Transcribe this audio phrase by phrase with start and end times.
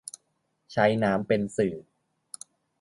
[0.71, 1.75] ใช้น้ำเป็นสื่อ